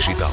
Digital. 0.00 0.30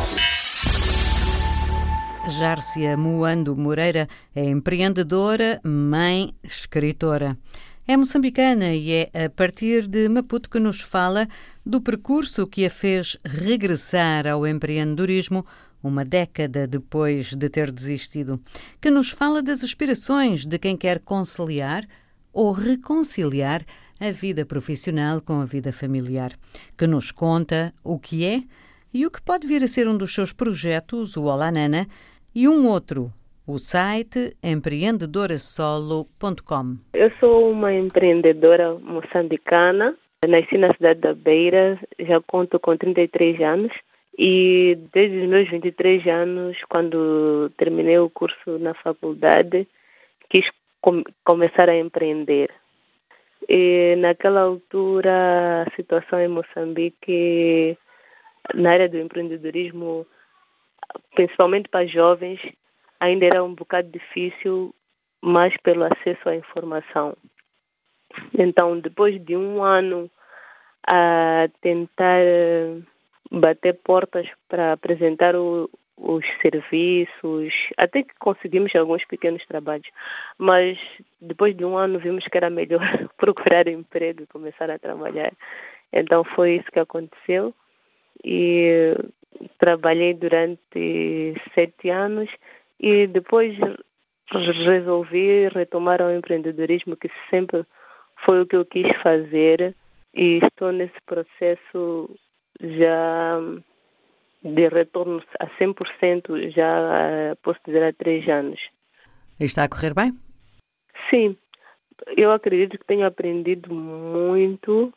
Járcia 2.39 2.95
Moando 2.95 3.53
Moreira 3.53 4.07
é 4.33 4.45
empreendedora, 4.45 5.59
mãe, 5.61 6.33
escritora. 6.41 7.37
É 7.85 7.97
moçambicana 7.97 8.73
e 8.73 8.93
é 8.93 9.25
a 9.25 9.29
partir 9.29 9.85
de 9.85 10.07
Maputo 10.07 10.49
que 10.49 10.57
nos 10.57 10.79
fala 10.79 11.27
do 11.65 11.81
percurso 11.81 12.47
que 12.47 12.65
a 12.65 12.69
fez 12.69 13.17
regressar 13.25 14.25
ao 14.25 14.47
empreendedorismo 14.47 15.45
uma 15.83 16.05
década 16.05 16.65
depois 16.65 17.35
de 17.35 17.49
ter 17.49 17.69
desistido, 17.69 18.39
que 18.79 18.89
nos 18.89 19.09
fala 19.09 19.43
das 19.43 19.65
aspirações 19.65 20.45
de 20.45 20.57
quem 20.57 20.77
quer 20.77 20.99
conciliar 20.99 21.85
ou 22.31 22.53
reconciliar 22.53 23.65
a 23.99 24.11
vida 24.11 24.45
profissional 24.45 25.19
com 25.19 25.41
a 25.41 25.45
vida 25.45 25.73
familiar, 25.73 26.31
que 26.77 26.87
nos 26.87 27.11
conta 27.11 27.73
o 27.83 27.99
que 27.99 28.25
é 28.25 28.43
e 28.93 29.05
o 29.05 29.11
que 29.11 29.21
pode 29.21 29.45
vir 29.47 29.63
a 29.63 29.67
ser 29.67 29.87
um 29.87 29.97
dos 29.97 30.13
seus 30.13 30.33
projetos, 30.33 31.15
o 31.17 31.25
Olá 31.25 31.51
Nana, 31.51 31.87
e 32.33 32.47
um 32.47 32.65
outro, 32.67 33.11
o 33.45 33.57
site 33.57 34.37
empreendedorasolo.com. 34.43 36.77
Eu 36.93 37.11
sou 37.19 37.51
uma 37.51 37.73
empreendedora 37.73 38.75
moçambicana, 38.75 39.97
nasci 40.27 40.57
na 40.57 40.73
cidade 40.73 41.01
da 41.01 41.13
Beira, 41.13 41.79
já 41.99 42.19
conto 42.21 42.59
com 42.59 42.75
33 42.75 43.39
anos 43.41 43.71
e 44.17 44.77
desde 44.91 45.19
os 45.19 45.29
meus 45.29 45.47
23 45.49 46.07
anos, 46.07 46.57
quando 46.67 47.51
terminei 47.57 47.99
o 47.99 48.09
curso 48.09 48.57
na 48.59 48.73
faculdade, 48.73 49.67
quis 50.29 50.49
com 50.81 51.03
começar 51.23 51.69
a 51.69 51.77
empreender. 51.77 52.49
E 53.47 53.95
naquela 53.99 54.41
altura, 54.41 55.65
a 55.67 55.75
situação 55.75 56.19
em 56.19 56.27
Moçambique, 56.27 57.77
na 58.53 58.71
área 58.71 58.89
do 58.89 58.97
empreendedorismo, 58.97 60.05
principalmente 61.15 61.69
para 61.69 61.87
jovens, 61.87 62.39
ainda 62.99 63.25
era 63.25 63.43
um 63.43 63.53
bocado 63.53 63.89
difícil, 63.89 64.73
mais 65.21 65.55
pelo 65.57 65.83
acesso 65.83 66.29
à 66.29 66.35
informação. 66.35 67.15
Então, 68.37 68.79
depois 68.79 69.23
de 69.23 69.35
um 69.35 69.63
ano 69.63 70.09
a 70.89 71.49
tentar 71.61 72.21
bater 73.29 73.73
portas 73.73 74.27
para 74.47 74.71
apresentar 74.73 75.35
o, 75.35 75.69
os 75.97 76.25
serviços, 76.41 77.53
até 77.75 78.03
que 78.03 78.13
conseguimos 78.19 78.73
alguns 78.75 79.03
pequenos 79.05 79.45
trabalhos. 79.45 79.87
Mas 80.37 80.79
depois 81.19 81.55
de 81.55 81.65
um 81.65 81.75
ano 81.75 81.99
vimos 81.99 82.25
que 82.25 82.37
era 82.37 82.49
melhor 82.49 82.81
procurar 83.17 83.67
emprego 83.67 84.23
e 84.23 84.27
começar 84.27 84.69
a 84.69 84.79
trabalhar. 84.79 85.33
Então 85.91 86.23
foi 86.23 86.55
isso 86.55 86.71
que 86.71 86.79
aconteceu. 86.79 87.53
E 88.23 88.95
trabalhei 89.59 90.13
durante 90.13 91.35
sete 91.53 91.89
anos 91.89 92.29
e 92.79 93.07
depois 93.07 93.57
resolvi 94.65 95.47
retomar 95.49 96.01
o 96.01 96.11
empreendedorismo, 96.11 96.97
que 96.97 97.09
sempre 97.29 97.65
foi 98.25 98.41
o 98.41 98.45
que 98.45 98.55
eu 98.55 98.65
quis 98.65 98.89
fazer. 99.01 99.75
E 100.13 100.39
estou 100.43 100.71
nesse 100.71 100.99
processo 101.05 102.09
já 102.59 103.39
de 104.43 104.67
retorno 104.67 105.21
a 105.39 105.47
100%, 105.47 106.51
já 106.51 107.35
posso 107.43 107.59
dizer 107.65 107.83
há 107.83 107.93
três 107.93 108.27
anos. 108.27 108.59
Está 109.39 109.65
a 109.65 109.69
correr 109.69 109.93
bem? 109.93 110.17
Sim, 111.09 111.37
eu 112.15 112.31
acredito 112.31 112.77
que 112.77 112.85
tenho 112.85 113.05
aprendido 113.05 113.73
muito 113.73 114.93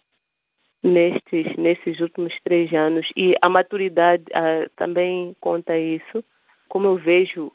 nestes, 0.83 1.57
nesses 1.57 2.01
últimos 2.01 2.35
três 2.43 2.73
anos 2.73 3.09
e 3.17 3.35
a 3.41 3.49
maturidade 3.49 4.25
ah, 4.33 4.69
também 4.77 5.37
conta 5.41 5.79
isso. 5.79 6.25
Como 6.69 6.87
eu 6.87 6.97
vejo 6.97 7.53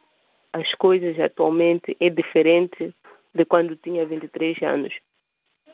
as 0.53 0.73
coisas 0.75 1.19
atualmente 1.19 1.95
é 1.99 2.09
diferente 2.09 2.93
de 3.33 3.45
quando 3.45 3.75
tinha 3.75 4.05
23 4.05 4.61
anos. 4.63 4.93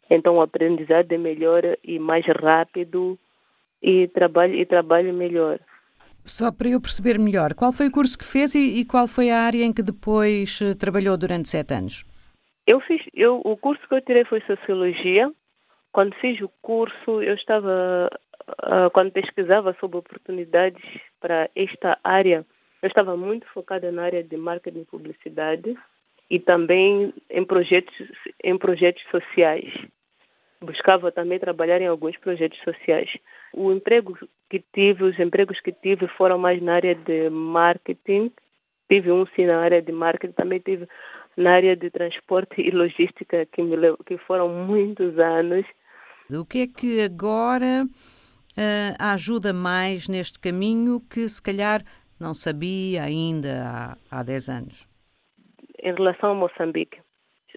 Então 0.09 0.37
o 0.37 0.41
aprendizado 0.41 1.11
é 1.11 1.17
melhor 1.17 1.63
e 1.83 1.99
mais 1.99 2.25
rápido 2.25 3.17
e 3.81 4.07
trabalho, 4.07 4.55
e 4.55 4.65
trabalho 4.65 5.13
melhor. 5.13 5.59
Só 6.23 6.51
para 6.51 6.69
eu 6.69 6.81
perceber 6.81 7.17
melhor, 7.17 7.53
qual 7.53 7.71
foi 7.71 7.87
o 7.87 7.91
curso 7.91 8.17
que 8.17 8.25
fez 8.25 8.53
e, 8.53 8.79
e 8.79 8.85
qual 8.85 9.07
foi 9.07 9.31
a 9.31 9.39
área 9.39 9.63
em 9.63 9.73
que 9.73 9.81
depois 9.81 10.59
uh, 10.61 10.75
trabalhou 10.75 11.17
durante 11.17 11.49
sete 11.49 11.73
anos? 11.73 12.03
Eu 12.67 12.79
fiz, 12.81 13.01
eu, 13.13 13.41
o 13.43 13.57
curso 13.57 13.81
que 13.87 13.95
eu 13.95 14.01
tirei 14.01 14.23
foi 14.25 14.41
Sociologia. 14.41 15.31
Quando 15.91 16.15
fiz 16.15 16.39
o 16.41 16.49
curso, 16.61 17.21
eu 17.21 17.33
estava, 17.33 18.09
uh, 18.49 18.89
quando 18.91 19.11
pesquisava 19.11 19.75
sobre 19.79 19.97
oportunidades 19.97 20.83
para 21.19 21.49
esta 21.55 21.99
área, 22.03 22.45
eu 22.81 22.87
estava 22.87 23.15
muito 23.17 23.45
focada 23.47 23.91
na 23.91 24.03
área 24.03 24.23
de 24.23 24.37
marketing 24.37 24.81
e 24.81 24.85
publicidade 24.85 25.77
e 26.29 26.39
também 26.39 27.13
em 27.29 27.43
projetos, 27.43 27.93
em 28.43 28.57
projetos 28.57 29.03
sociais 29.11 29.71
buscava 30.61 31.11
também 31.11 31.39
trabalhar 31.39 31.81
em 31.81 31.87
alguns 31.87 32.15
projetos 32.17 32.59
sociais. 32.59 33.17
O 33.51 33.71
emprego 33.71 34.17
que 34.49 34.63
tive, 34.73 35.03
os 35.03 35.19
empregos 35.19 35.59
que 35.59 35.71
tive 35.71 36.07
foram 36.07 36.37
mais 36.37 36.61
na 36.61 36.75
área 36.75 36.93
de 36.93 37.29
marketing. 37.29 38.31
Tive 38.87 39.11
um 39.11 39.25
sim 39.35 39.45
na 39.45 39.59
área 39.59 39.81
de 39.81 39.91
marketing, 39.91 40.33
também 40.33 40.59
tive 40.59 40.87
na 41.35 41.53
área 41.53 41.75
de 41.75 41.89
transporte 41.89 42.61
e 42.61 42.69
logística, 42.69 43.45
que, 43.45 43.61
me, 43.63 43.75
que 44.05 44.17
foram 44.17 44.49
muitos 44.49 45.17
anos. 45.17 45.65
O 46.39 46.45
que 46.45 46.59
é 46.59 46.67
que 46.67 47.01
agora 47.01 47.85
uh, 47.85 48.95
ajuda 48.99 49.51
mais 49.51 50.07
neste 50.07 50.39
caminho 50.39 51.01
que 51.01 51.27
se 51.27 51.41
calhar 51.41 51.83
não 52.19 52.33
sabia 52.33 53.03
ainda 53.03 53.97
há, 54.09 54.19
há 54.19 54.23
10 54.23 54.49
anos? 54.49 54.87
Em 55.83 55.93
relação 55.93 56.31
a 56.31 56.35
Moçambique, 56.35 56.99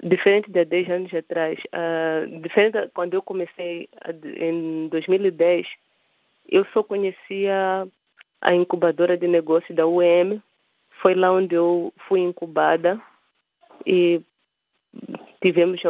diferente 0.03 0.51
de 0.51 0.65
10 0.65 0.91
anos 0.91 1.15
atrás, 1.15 1.59
uh, 1.67 2.41
diferente 2.41 2.91
quando 2.95 3.15
eu 3.15 3.23
comecei 3.23 3.89
em 4.39 4.89
2010, 4.89 5.67
eu 6.49 6.67
só 6.73 6.83
conhecia 6.83 7.87
a 8.41 8.55
incubadora 8.55 9.17
de 9.17 9.29
negócios 9.29 9.75
da 9.77 9.87
UEM, 9.87 10.43
foi 11.01 11.15
lá 11.15 11.33
onde 11.33 11.55
eu 11.55 11.93
fui 12.09 12.21
incubada 12.21 13.01
e 13.87 14.21
tivemos 15.43 15.81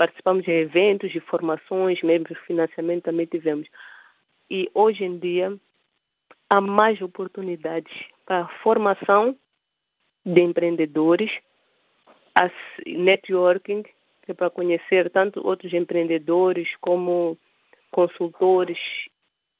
participamos 0.00 0.46
de 0.46 0.50
eventos, 0.50 1.12
de 1.12 1.20
formações, 1.20 2.00
mesmo 2.00 2.34
financiamento 2.46 3.02
também 3.02 3.26
tivemos. 3.26 3.68
E 4.50 4.70
hoje 4.72 5.04
em 5.04 5.18
dia 5.18 5.54
há 6.48 6.58
mais 6.58 7.02
oportunidades 7.02 7.92
para 8.24 8.44
a 8.44 8.48
formação 8.62 9.36
de 10.24 10.40
empreendedores 10.40 11.30
a 12.34 12.50
networking, 12.86 13.82
que 13.82 14.30
é 14.30 14.32
para 14.32 14.48
conhecer 14.48 15.10
tanto 15.10 15.46
outros 15.46 15.74
empreendedores 15.74 16.74
como 16.80 17.36
consultores. 17.90 18.78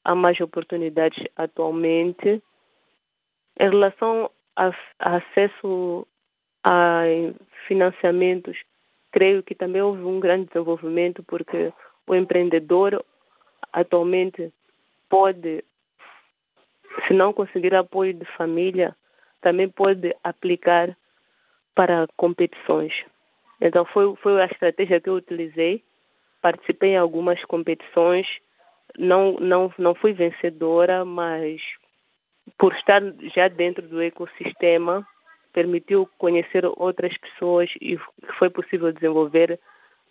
Há 0.03 0.15
mais 0.15 0.39
oportunidades 0.39 1.23
atualmente. 1.35 2.41
Em 3.59 3.69
relação 3.69 4.31
a, 4.55 4.69
a 4.97 5.17
acesso 5.17 6.07
a 6.63 7.03
financiamentos, 7.67 8.57
creio 9.11 9.43
que 9.43 9.53
também 9.53 9.81
houve 9.81 10.03
um 10.03 10.19
grande 10.19 10.47
desenvolvimento 10.47 11.23
porque 11.23 11.73
o 12.07 12.15
empreendedor 12.15 13.03
atualmente 13.71 14.51
pode, 15.09 15.63
se 17.07 17.13
não 17.13 17.33
conseguir 17.33 17.75
apoio 17.75 18.13
de 18.13 18.25
família, 18.37 18.95
também 19.41 19.67
pode 19.67 20.15
aplicar 20.23 20.95
para 21.75 22.07
competições. 22.15 23.05
Então 23.59 23.85
foi, 23.85 24.15
foi 24.17 24.41
a 24.41 24.45
estratégia 24.45 24.99
que 24.99 25.09
eu 25.09 25.15
utilizei. 25.15 25.83
Participei 26.41 26.91
em 26.91 26.97
algumas 26.97 27.43
competições, 27.45 28.27
não, 28.97 29.33
não, 29.33 29.71
não 29.77 29.93
fui 29.93 30.11
vencedora, 30.11 31.05
mas 31.05 31.61
por 32.57 32.73
estar 32.73 33.01
já 33.35 33.47
dentro 33.47 33.87
do 33.87 34.01
ecossistema, 34.01 35.07
permitiu 35.51 36.09
conhecer 36.17 36.65
outras 36.65 37.15
pessoas 37.17 37.69
e 37.81 37.97
foi 38.37 38.49
possível 38.49 38.91
desenvolver, 38.91 39.59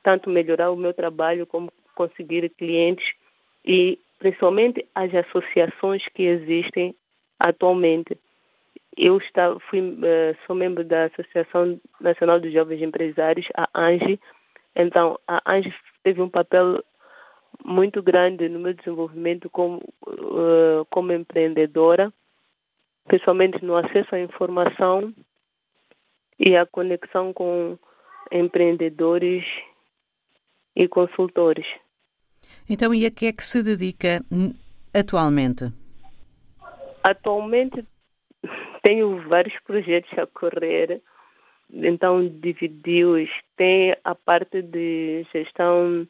tanto 0.02 0.30
melhorar 0.30 0.70
o 0.70 0.76
meu 0.76 0.94
trabalho 0.94 1.46
como 1.46 1.72
conseguir 1.94 2.48
clientes 2.50 3.14
e 3.64 3.98
principalmente 4.18 4.86
as 4.94 5.12
associações 5.14 6.06
que 6.14 6.22
existem 6.22 6.94
atualmente. 7.38 8.16
Eu 8.96 9.18
está, 9.18 9.58
fui, 9.68 9.80
uh, 9.80 10.36
sou 10.46 10.54
membro 10.54 10.84
da 10.84 11.04
Associação 11.04 11.80
Nacional 12.00 12.40
dos 12.40 12.52
Jovens 12.52 12.82
Empresários, 12.82 13.46
a 13.54 13.68
ANGE. 13.74 14.20
Então, 14.76 15.18
a 15.26 15.40
ANGE 15.46 15.72
teve 16.02 16.20
um 16.20 16.28
papel 16.28 16.82
muito 17.64 18.02
grande 18.02 18.48
no 18.48 18.58
meu 18.58 18.74
desenvolvimento 18.74 19.48
como, 19.48 19.80
uh, 20.06 20.84
como 20.90 21.12
empreendedora, 21.12 22.12
principalmente 23.06 23.64
no 23.64 23.76
acesso 23.76 24.14
à 24.14 24.20
informação 24.20 25.14
e 26.40 26.56
a 26.56 26.64
conexão 26.64 27.34
com 27.34 27.78
empreendedores 28.32 29.44
e 30.74 30.88
consultores. 30.88 31.66
Então, 32.68 32.94
e 32.94 33.04
a 33.04 33.10
que 33.10 33.26
é 33.26 33.32
que 33.32 33.44
se 33.44 33.62
dedica 33.62 34.24
atualmente? 34.94 35.70
Atualmente 37.02 37.84
tenho 38.82 39.20
vários 39.28 39.54
projetos 39.60 40.18
a 40.18 40.26
correr, 40.26 41.02
então 41.70 42.26
dividi-os. 42.26 43.28
Tem 43.56 43.94
a 44.02 44.14
parte 44.14 44.62
de 44.62 45.26
gestão 45.30 46.08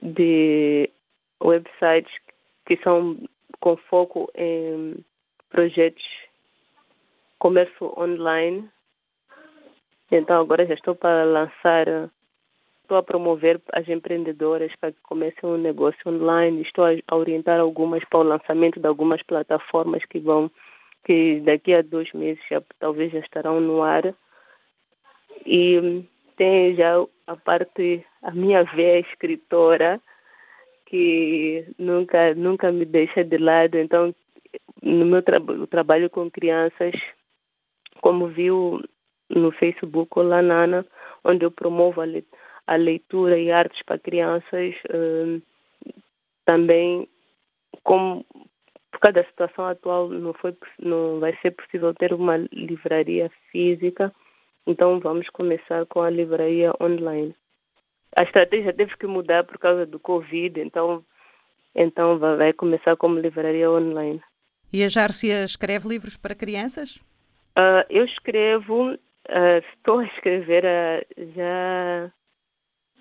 de 0.00 0.88
websites 1.42 2.12
que 2.64 2.78
são 2.82 3.18
com 3.60 3.76
foco 3.76 4.30
em 4.34 5.04
projetos 5.50 6.02
comércio 7.38 7.92
online. 7.98 8.70
Então 10.14 10.42
agora 10.42 10.66
já 10.66 10.74
estou 10.74 10.94
para 10.94 11.24
lançar, 11.24 11.86
estou 12.82 12.98
a 12.98 13.02
promover 13.02 13.58
as 13.72 13.88
empreendedoras 13.88 14.70
para 14.76 14.92
que 14.92 15.00
comecem 15.00 15.48
um 15.48 15.56
negócio 15.56 15.98
online. 16.06 16.60
Estou 16.60 16.84
a 16.84 17.16
orientar 17.16 17.58
algumas 17.58 18.04
para 18.04 18.18
o 18.18 18.22
lançamento 18.22 18.78
de 18.78 18.86
algumas 18.86 19.22
plataformas 19.22 20.04
que 20.04 20.18
vão, 20.18 20.50
que 21.02 21.40
daqui 21.40 21.72
a 21.72 21.80
dois 21.80 22.12
meses 22.12 22.44
já, 22.50 22.62
talvez 22.78 23.10
já 23.10 23.20
estarão 23.20 23.58
no 23.58 23.82
ar. 23.82 24.14
E 25.46 26.04
tem 26.36 26.76
já 26.76 27.02
a 27.26 27.34
parte, 27.34 28.04
a 28.22 28.32
minha 28.32 28.64
veia 28.64 29.00
escritora, 29.00 29.98
que 30.84 31.64
nunca, 31.78 32.34
nunca 32.34 32.70
me 32.70 32.84
deixa 32.84 33.24
de 33.24 33.38
lado. 33.38 33.78
Então, 33.78 34.14
no 34.82 35.06
meu 35.06 35.22
tra 35.22 35.38
trabalho 35.70 36.10
com 36.10 36.30
crianças, 36.30 36.92
como 38.02 38.26
viu 38.28 38.78
no 39.34 39.50
Facebook 39.52 40.10
Olá 40.18 40.42
Nana, 40.42 40.86
onde 41.24 41.44
eu 41.44 41.50
promovo 41.50 42.00
a, 42.00 42.06
le 42.06 42.24
a 42.66 42.76
leitura 42.76 43.38
e 43.38 43.50
artes 43.50 43.82
para 43.82 43.98
crianças, 43.98 44.74
uh, 44.90 45.42
também 46.44 47.08
como 47.82 48.24
por 48.90 49.00
causa 49.00 49.22
da 49.22 49.24
situação 49.24 49.66
atual 49.66 50.08
não 50.08 50.32
foi 50.34 50.56
não 50.78 51.18
vai 51.18 51.36
ser 51.40 51.52
possível 51.52 51.94
ter 51.94 52.12
uma 52.12 52.36
livraria 52.52 53.30
física, 53.50 54.12
então 54.66 55.00
vamos 55.00 55.28
começar 55.30 55.86
com 55.86 56.02
a 56.02 56.10
livraria 56.10 56.72
online. 56.80 57.34
A 58.16 58.22
estratégia 58.22 58.72
teve 58.72 58.96
que 58.96 59.06
mudar 59.06 59.44
por 59.44 59.58
causa 59.58 59.86
do 59.86 59.98
Covid, 59.98 60.60
então 60.60 61.04
então 61.74 62.18
vai 62.18 62.52
começar 62.52 62.96
como 62.96 63.18
livraria 63.18 63.70
online. 63.70 64.22
E 64.72 64.84
a 64.84 64.88
Járcia 64.88 65.44
escreve 65.44 65.88
livros 65.88 66.16
para 66.16 66.34
crianças? 66.34 66.96
Uh, 67.56 67.84
eu 67.90 68.04
escrevo, 68.04 68.96
uh, 69.28 69.64
estou 69.74 70.00
a 70.00 70.04
escrever 70.04 70.64
uh, 70.64 71.32
já 71.34 72.12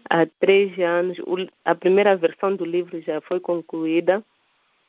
há 0.10 0.26
três 0.40 0.78
anos. 0.80 1.18
O, 1.20 1.38
a 1.66 1.76
primeira 1.76 2.16
versão 2.16 2.56
do 2.56 2.66
livro 2.66 3.02
já 3.02 3.22
foi 3.22 3.40
concluída, 3.40 4.24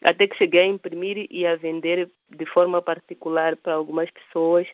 até 0.02 0.26
que 0.26 0.36
cheguei 0.36 0.62
a 0.62 0.66
imprimir 0.66 1.26
e 1.30 1.46
a 1.46 1.56
vender 1.56 2.10
de 2.28 2.46
forma 2.46 2.82
particular 2.82 3.56
para 3.56 3.74
algumas 3.74 4.10
pessoas, 4.10 4.66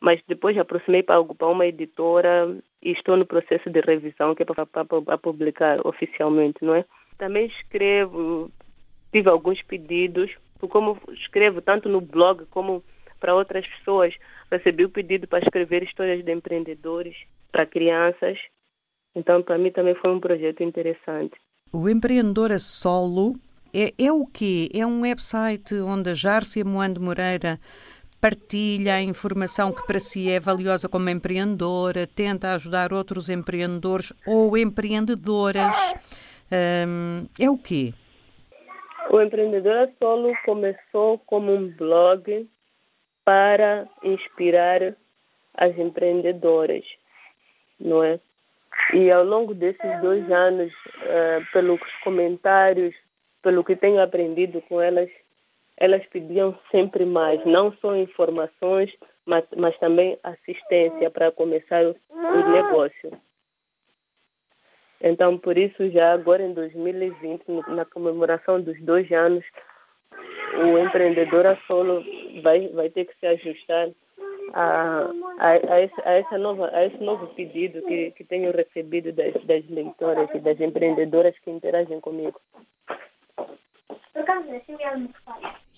mas 0.00 0.20
depois 0.26 0.56
aproximei 0.56 1.02
para, 1.02 1.22
para 1.22 1.48
uma 1.48 1.66
editora 1.66 2.56
e 2.82 2.92
estou 2.92 3.16
no 3.16 3.26
processo 3.26 3.68
de 3.68 3.80
revisão, 3.80 4.34
que 4.34 4.42
é 4.42 4.46
para, 4.46 4.64
para, 4.64 4.84
para 4.84 5.18
publicar 5.18 5.86
oficialmente, 5.86 6.64
não 6.64 6.74
é? 6.74 6.84
Também 7.18 7.46
escrevo, 7.46 8.50
tive 9.12 9.28
alguns 9.28 9.60
pedidos, 9.62 10.34
como 10.58 10.98
escrevo 11.12 11.60
tanto 11.60 11.88
no 11.88 12.00
blog 12.00 12.46
como 12.46 12.82
para 13.20 13.34
outras 13.34 13.66
pessoas. 13.66 14.14
Recebi 14.50 14.84
o 14.84 14.90
pedido 14.90 15.28
para 15.28 15.44
escrever 15.44 15.82
histórias 15.84 16.24
de 16.24 16.32
empreendedores 16.32 17.14
para 17.52 17.66
crianças. 17.66 18.38
Então, 19.14 19.42
para 19.42 19.58
mim 19.58 19.70
também 19.70 19.94
foi 19.94 20.10
um 20.10 20.20
projeto 20.20 20.62
interessante. 20.62 21.36
O 21.72 21.88
Empreendedora 21.88 22.58
Solo 22.58 23.34
é, 23.72 23.92
é 23.96 24.10
o 24.10 24.26
quê? 24.26 24.68
É 24.74 24.84
um 24.84 25.02
website 25.02 25.74
onde 25.76 26.10
a 26.10 26.14
Járcia 26.14 26.64
Moando 26.64 27.00
Moreira 27.00 27.60
partilha 28.20 28.94
a 28.94 29.02
informação 29.02 29.72
que 29.72 29.86
para 29.86 29.98
si 29.98 30.30
é 30.30 30.38
valiosa 30.38 30.88
como 30.88 31.08
empreendedora, 31.08 32.06
tenta 32.06 32.54
ajudar 32.54 32.92
outros 32.92 33.30
empreendedores 33.30 34.12
ou 34.26 34.56
empreendedoras. 34.58 35.74
Um, 36.52 37.26
é 37.38 37.48
o 37.48 37.56
quê? 37.56 37.94
O 39.10 39.20
Empreendedora 39.20 39.90
Solo 39.98 40.32
começou 40.44 41.18
como 41.20 41.52
um 41.52 41.68
blog 41.76 42.46
para 43.24 43.88
inspirar 44.02 44.94
as 45.54 45.76
empreendedoras, 45.78 46.84
não 47.78 48.02
é? 48.02 48.18
E 48.92 49.10
ao 49.10 49.24
longo 49.24 49.54
desses 49.54 50.00
dois 50.00 50.30
anos, 50.30 50.72
uh, 50.72 51.52
pelos 51.52 51.80
comentários, 52.02 52.94
pelo 53.42 53.64
que 53.64 53.76
tenho 53.76 54.00
aprendido 54.00 54.60
com 54.62 54.80
elas, 54.80 55.10
elas 55.76 56.04
pediam 56.06 56.56
sempre 56.70 57.04
mais, 57.04 57.44
não 57.46 57.72
só 57.74 57.96
informações, 57.96 58.92
mas, 59.24 59.44
mas 59.56 59.76
também 59.78 60.18
assistência 60.22 61.10
para 61.10 61.32
começar 61.32 61.84
o, 61.84 61.96
o 62.10 62.52
negócio. 62.52 63.12
Então, 65.00 65.38
por 65.38 65.56
isso, 65.56 65.88
já 65.90 66.12
agora 66.12 66.42
em 66.42 66.52
2020, 66.52 67.44
na 67.68 67.86
comemoração 67.86 68.60
dos 68.60 68.78
dois 68.82 69.10
anos, 69.10 69.44
o 70.54 70.78
empreendedor 70.78 71.46
a 71.46 71.56
solo 71.66 72.04
vai, 72.42 72.68
vai 72.68 72.90
ter 72.90 73.06
que 73.06 73.18
se 73.18 73.26
ajustar 73.26 73.88
a, 74.52 75.10
a, 75.38 75.48
a, 75.48 75.80
esse, 75.80 76.00
a, 76.04 76.12
essa 76.12 76.38
nova, 76.38 76.70
a 76.72 76.84
esse 76.84 76.98
novo 77.02 77.26
pedido 77.28 77.82
que, 77.82 78.10
que 78.12 78.24
tenho 78.24 78.50
recebido 78.52 79.12
das, 79.12 79.32
das 79.44 79.68
leitoras 79.68 80.28
e 80.34 80.38
das 80.38 80.60
empreendedoras 80.60 81.34
que 81.38 81.50
interagem 81.50 82.00
comigo. 82.00 82.40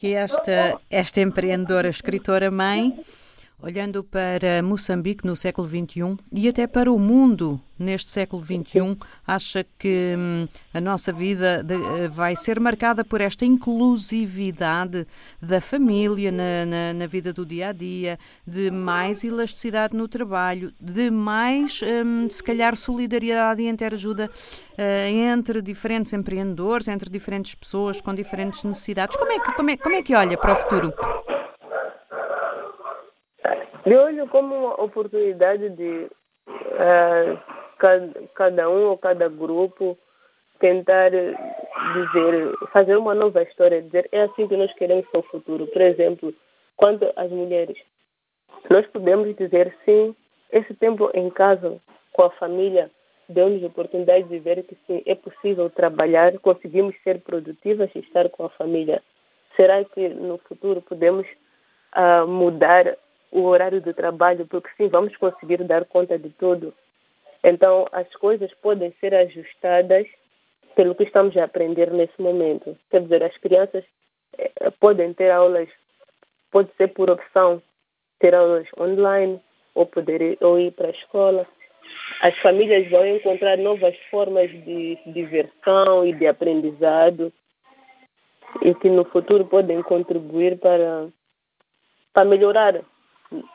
E 0.03 0.15
esta, 0.15 0.81
esta 0.91 1.21
empreendedora, 1.21 1.89
escritora 1.89 2.51
mãe, 2.51 2.99
olhando 3.63 4.03
para 4.03 4.63
Moçambique 4.63 5.25
no 5.25 5.37
século 5.37 5.69
XXI 5.69 6.17
e 6.33 6.49
até 6.49 6.67
para 6.67 6.91
o 6.91 6.99
mundo 6.99 7.61
neste 7.79 8.11
século 8.11 8.43
XXI, 8.43 8.97
acha 9.27 9.67
que 9.79 10.15
hum, 10.17 10.47
a 10.73 10.81
nossa 10.81 11.13
vida 11.13 11.65
eh, 11.69 12.09
vai 12.09 12.37
ser 12.37 12.61
marcada 12.61 13.05
por 13.05 13.21
esta 13.21 13.45
inclusividade 13.45 15.07
da 15.41 15.61
família 15.61 16.31
na, 16.31 16.65
na, 16.65 16.93
na, 16.93 17.07
vida 17.07 17.33
do 17.33 17.45
dia 17.45 17.69
a 17.69 17.73
dia, 17.73 18.19
de 18.47 18.71
mais 18.71 19.25
elasticidade 19.25 19.97
no 19.97 20.07
trabalho, 20.07 20.73
de 20.81 21.11
mais, 21.11 21.81
hum, 21.83 22.29
se 22.31 22.43
calhar, 22.43 22.77
solidariedade 22.77 23.63
e 23.63 23.69
interajuda 23.69 24.31
uh, 24.73 25.09
entre 25.11 25.61
diferentes 25.61 26.13
empreendedores, 26.13 26.89
entre 26.89 27.11
diferentes 27.11 27.55
pessoas 27.55 28.01
com 28.01 28.15
diferentes 28.15 28.63
necessidades. 28.63 29.17
Como 29.17 29.33
é 29.33 29.39
que, 29.41 29.53
como 29.53 29.71
é, 29.71 29.77
como 29.77 29.95
é 29.97 30.03
que 30.03 30.15
olha 30.15 30.39
para 30.39 30.53
o 30.53 30.57
futuro? 30.57 30.93
Eu 33.85 34.03
olho 34.03 34.29
como 34.29 34.55
uma 34.55 34.81
oportunidade 34.81 35.71
de 35.71 36.09
uh, 36.47 37.39
cada, 37.79 38.13
cada 38.35 38.71
um 38.71 38.87
ou 38.89 38.99
cada 38.99 39.29
grupo 39.29 39.99
tentar 40.61 41.11
dizer, 41.11 42.55
fazer 42.73 42.97
uma 42.97 43.15
nova 43.15 43.43
história, 43.43 43.83
dizer 43.83 44.09
é 44.13 44.23
assim 44.23 44.47
que 44.47 44.57
nós 44.57 44.73
queremos 44.75 45.05
o 45.13 45.23
futuro. 45.23 45.67
Por 45.67 45.83
exemplo, 45.83 46.33
quanto 46.77 47.13
às 47.17 47.31
mulheres, 47.31 47.77
nós 48.71 48.87
podemos 48.87 49.35
dizer 49.37 49.77
sim, 49.85 50.15
esse 50.53 50.73
tempo 50.75 51.11
em 51.15 51.29
casa 51.31 51.81
com 52.13 52.23
a 52.23 52.31
família 52.31 52.89
deu-nos 53.29 53.65
oportunidade 53.65 54.29
de 54.29 54.39
ver 54.39 54.63
que 54.63 54.77
sim, 54.87 55.03
é 55.07 55.15
possível 55.15 55.69
trabalhar, 55.71 56.39
conseguimos 56.39 56.95
ser 57.03 57.21
produtivas 57.21 57.91
e 57.95 58.01
estar 58.01 58.29
com 58.29 58.45
a 58.45 58.51
família. 58.51 59.03
Será 59.57 59.85
que 59.85 60.09
no 60.09 60.39
futuro 60.39 60.81
podemos 60.83 61.27
uh, 61.97 62.27
mudar 62.27 62.97
o 63.33 63.45
horário 63.45 63.81
de 63.81 63.93
trabalho, 63.95 64.47
porque 64.47 64.69
sim, 64.77 64.89
vamos 64.89 65.17
conseguir 65.17 65.65
dar 65.65 65.87
conta 65.87 66.19
de 66.19 66.29
tudo. 66.31 66.75
Então, 67.43 67.89
as 67.91 68.09
coisas 68.17 68.53
podem 68.55 68.95
ser 69.01 69.15
ajustadas 69.15 70.07
pelo 70.77 70.95
que 70.95 71.05
estamos 71.05 71.37
a 71.37 71.45
aprender 71.45 71.91
nesse 71.91 72.21
momento. 72.21 72.77
Quer 72.91 73.01
dizer, 73.03 73.23
as 73.25 73.37
crianças 73.39 73.85
eh, 74.39 74.71
podem 74.79 75.13
ter 75.15 75.31
aulas, 75.31 75.69
pode 76.51 76.71
ser 76.77 76.89
por 76.89 77.11
opção, 77.11 77.61
ter 78.21 78.35
aulas 78.35 78.69
online 78.79 79.41
ou 79.75 79.87
poder 79.87 80.21
ir, 80.21 80.39
ou 80.41 80.59
ir 80.59 80.71
para 80.73 80.89
a 80.89 80.93
escola. 80.93 81.47
As 82.21 82.37
famílias 82.39 82.89
vão 82.91 83.05
encontrar 83.07 83.57
novas 83.57 83.97
formas 84.11 84.51
de 84.51 84.99
diversão 85.07 86.07
e 86.07 86.13
de 86.13 86.27
aprendizado 86.27 87.33
e 88.61 88.75
que 88.75 88.89
no 88.89 89.05
futuro 89.07 89.47
podem 89.47 89.83
contribuir 89.83 90.59
para, 90.59 91.09
para 92.13 92.25
melhorar 92.25 92.83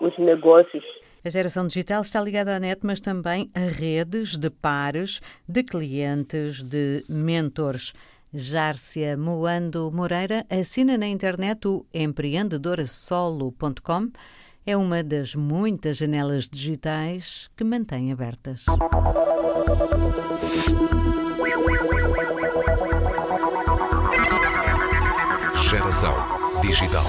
os 0.01 0.17
negócios. 0.17 0.83
A 1.23 1.29
geração 1.29 1.67
digital 1.67 2.01
está 2.01 2.19
ligada 2.21 2.55
à 2.55 2.59
net, 2.59 2.79
mas 2.83 2.99
também 3.01 3.49
a 3.53 3.59
redes 3.59 4.35
de 4.37 4.49
pares, 4.49 5.21
de 5.47 5.61
clientes, 5.63 6.63
de 6.63 7.05
mentores. 7.09 7.93
Járcia 8.33 9.15
Moando 9.17 9.91
Moreira 9.91 10.45
assina 10.49 10.97
na 10.97 11.07
internet 11.07 11.67
o 11.67 11.85
empreendedorasolo.com. 11.93 14.11
É 14.65 14.77
uma 14.77 15.03
das 15.03 15.33
muitas 15.33 15.95
janelas 15.97 16.49
digitais 16.49 17.49
que 17.55 17.63
mantém 17.63 18.11
abertas. 18.11 18.65
Geração 25.69 26.13
Digital. 26.61 27.05